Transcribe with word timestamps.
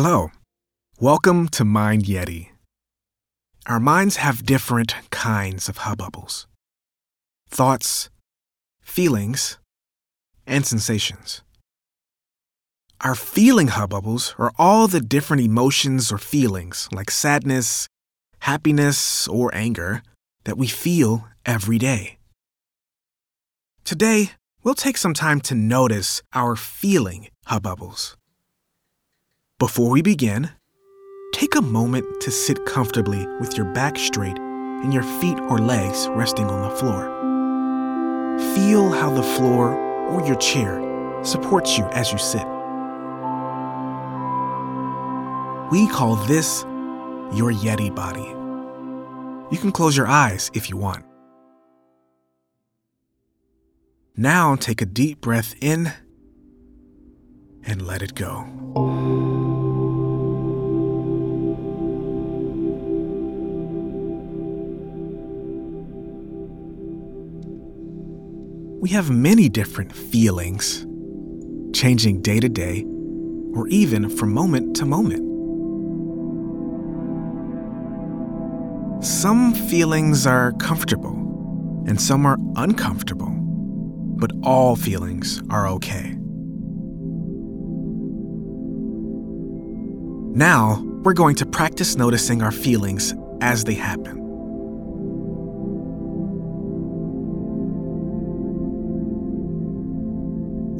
Hello. 0.00 0.30
Welcome 1.00 1.48
to 1.48 1.64
Mind 1.64 2.04
Yeti. 2.04 2.50
Our 3.66 3.80
minds 3.80 4.14
have 4.18 4.46
different 4.46 4.94
kinds 5.10 5.68
of 5.68 5.78
hubbubbles 5.78 6.46
thoughts, 7.50 8.08
feelings, 8.80 9.58
and 10.46 10.64
sensations. 10.64 11.42
Our 13.00 13.16
feeling 13.16 13.70
hubbubbles 13.70 14.38
are 14.38 14.52
all 14.56 14.86
the 14.86 15.00
different 15.00 15.42
emotions 15.42 16.12
or 16.12 16.18
feelings, 16.18 16.88
like 16.92 17.10
sadness, 17.10 17.88
happiness, 18.38 19.26
or 19.26 19.52
anger, 19.52 20.04
that 20.44 20.56
we 20.56 20.68
feel 20.68 21.26
every 21.44 21.76
day. 21.76 22.18
Today, 23.82 24.30
we'll 24.62 24.74
take 24.74 24.96
some 24.96 25.12
time 25.14 25.40
to 25.40 25.56
notice 25.56 26.22
our 26.32 26.54
feeling 26.54 27.30
hubbubbles. 27.48 28.14
Before 29.58 29.90
we 29.90 30.02
begin, 30.02 30.50
take 31.32 31.56
a 31.56 31.60
moment 31.60 32.20
to 32.20 32.30
sit 32.30 32.64
comfortably 32.64 33.26
with 33.40 33.56
your 33.56 33.66
back 33.66 33.98
straight 33.98 34.38
and 34.38 34.94
your 34.94 35.02
feet 35.02 35.36
or 35.48 35.58
legs 35.58 36.06
resting 36.10 36.48
on 36.48 36.62
the 36.62 36.76
floor. 36.76 37.08
Feel 38.54 38.90
how 38.90 39.10
the 39.10 39.24
floor 39.24 39.74
or 40.10 40.24
your 40.24 40.36
chair 40.36 40.78
supports 41.24 41.76
you 41.76 41.84
as 41.86 42.12
you 42.12 42.18
sit. 42.18 42.46
We 45.72 45.88
call 45.88 46.14
this 46.28 46.62
your 47.34 47.52
Yeti 47.52 47.92
body. 47.92 48.28
You 49.50 49.58
can 49.60 49.72
close 49.72 49.96
your 49.96 50.06
eyes 50.06 50.52
if 50.54 50.70
you 50.70 50.76
want. 50.76 51.04
Now 54.16 54.54
take 54.54 54.80
a 54.80 54.86
deep 54.86 55.20
breath 55.20 55.56
in 55.60 55.90
and 57.64 57.84
let 57.84 58.02
it 58.02 58.14
go. 58.14 58.46
We 68.80 68.90
have 68.90 69.10
many 69.10 69.48
different 69.48 69.92
feelings, 69.92 70.86
changing 71.74 72.22
day 72.22 72.38
to 72.38 72.48
day 72.48 72.84
or 73.54 73.66
even 73.68 74.08
from 74.08 74.32
moment 74.32 74.76
to 74.76 74.86
moment. 74.86 75.24
Some 79.04 79.52
feelings 79.52 80.28
are 80.28 80.52
comfortable 80.52 81.14
and 81.88 82.00
some 82.00 82.24
are 82.24 82.38
uncomfortable, 82.54 83.34
but 84.16 84.30
all 84.44 84.76
feelings 84.76 85.42
are 85.50 85.66
okay. 85.70 86.14
Now, 90.36 90.84
we're 91.02 91.14
going 91.14 91.34
to 91.36 91.46
practice 91.46 91.96
noticing 91.96 92.42
our 92.42 92.52
feelings 92.52 93.12
as 93.40 93.64
they 93.64 93.74
happen. 93.74 94.17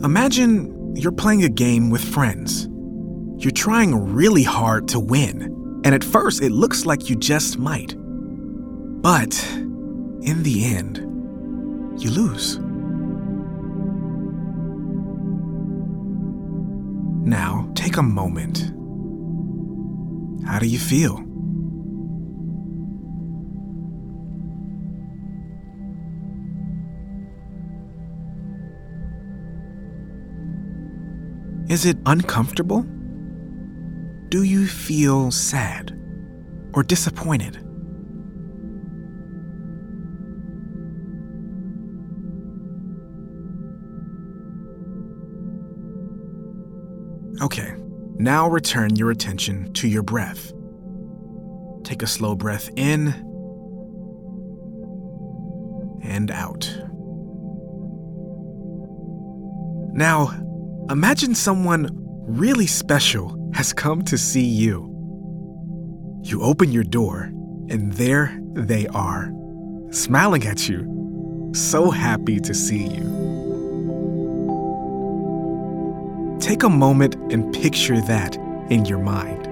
Imagine 0.04 0.94
you're 0.94 1.10
playing 1.10 1.42
a 1.42 1.48
game 1.48 1.90
with 1.90 2.02
friends. 2.02 2.68
You're 3.38 3.50
trying 3.50 4.14
really 4.14 4.44
hard 4.44 4.86
to 4.88 5.00
win, 5.00 5.82
and 5.84 5.92
at 5.92 6.04
first 6.04 6.40
it 6.40 6.52
looks 6.52 6.86
like 6.86 7.10
you 7.10 7.16
just 7.16 7.58
might. 7.58 7.96
But 7.96 9.36
in 10.22 10.44
the 10.44 10.64
end, 10.66 10.98
you 12.00 12.10
lose. 12.10 12.58
Now, 17.26 17.68
take 17.74 17.96
a 17.96 18.02
moment. 18.02 18.72
How 20.46 20.60
do 20.60 20.66
you 20.66 20.78
feel? 20.78 21.27
Is 31.68 31.84
it 31.84 31.98
uncomfortable? 32.06 32.82
Do 34.30 34.42
you 34.42 34.66
feel 34.66 35.30
sad 35.30 35.92
or 36.72 36.82
disappointed? 36.82 37.56
Okay, 47.42 47.74
now 48.16 48.48
return 48.48 48.96
your 48.96 49.10
attention 49.10 49.72
to 49.74 49.86
your 49.86 50.02
breath. 50.02 50.52
Take 51.84 52.02
a 52.02 52.06
slow 52.06 52.34
breath 52.34 52.70
in 52.76 53.08
and 56.02 56.30
out. 56.30 56.74
Now, 59.92 60.47
imagine 60.90 61.34
someone 61.34 61.88
really 62.26 62.66
special 62.66 63.50
has 63.54 63.72
come 63.72 64.02
to 64.04 64.16
see 64.16 64.44
you. 64.44 64.86
You 66.22 66.42
open 66.42 66.72
your 66.72 66.84
door, 66.84 67.30
and 67.68 67.92
there 67.94 68.38
they 68.54 68.86
are, 68.88 69.32
smiling 69.90 70.46
at 70.46 70.68
you, 70.68 71.50
so 71.54 71.90
happy 71.90 72.40
to 72.40 72.54
see 72.54 72.86
you. 72.86 73.18
Take 76.40 76.62
a 76.62 76.68
moment 76.68 77.16
and 77.32 77.52
picture 77.52 78.00
that 78.02 78.36
in 78.70 78.84
your 78.84 78.98
mind. 78.98 79.47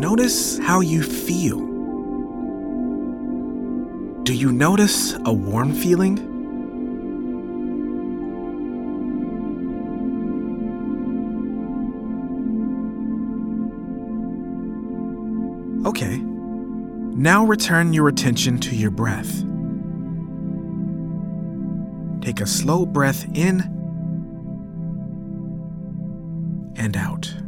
Notice 0.00 0.58
how 0.60 0.80
you 0.80 1.02
feel. 1.02 1.58
Do 4.22 4.34
you 4.34 4.50
notice 4.50 5.12
a 5.26 5.30
warm 5.30 5.74
feeling? 5.74 6.18
Okay. 15.84 16.16
Now 16.16 17.44
return 17.44 17.92
your 17.92 18.08
attention 18.08 18.58
to 18.60 18.74
your 18.74 18.90
breath. 18.90 19.44
Take 22.22 22.40
a 22.40 22.46
slow 22.46 22.86
breath 22.86 23.26
in 23.34 23.60
and 26.76 26.96
out. 26.96 27.39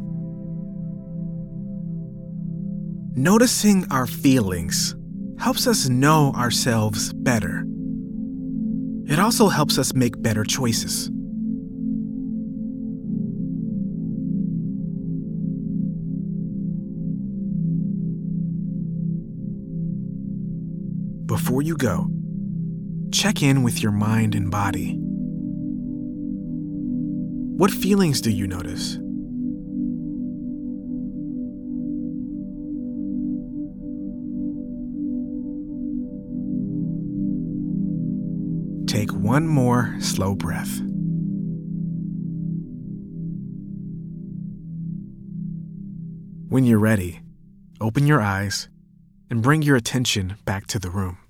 Noticing 3.14 3.84
our 3.90 4.06
feelings 4.06 4.96
helps 5.38 5.66
us 5.66 5.86
know 5.86 6.32
ourselves 6.32 7.12
better. 7.12 7.66
It 9.06 9.18
also 9.18 9.48
helps 9.48 9.76
us 9.76 9.92
make 9.92 10.22
better 10.22 10.44
choices. 10.44 11.10
Before 21.26 21.60
you 21.60 21.76
go, 21.76 22.08
check 23.12 23.42
in 23.42 23.62
with 23.62 23.82
your 23.82 23.92
mind 23.92 24.34
and 24.34 24.50
body. 24.50 24.96
What 27.58 27.70
feelings 27.70 28.22
do 28.22 28.30
you 28.30 28.46
notice? 28.46 29.01
Take 38.92 39.14
one 39.14 39.46
more 39.46 39.96
slow 40.00 40.34
breath. 40.34 40.82
When 46.50 46.66
you're 46.66 46.78
ready, 46.78 47.20
open 47.80 48.06
your 48.06 48.20
eyes 48.20 48.68
and 49.30 49.40
bring 49.40 49.62
your 49.62 49.76
attention 49.76 50.36
back 50.44 50.66
to 50.66 50.78
the 50.78 50.90
room. 50.90 51.21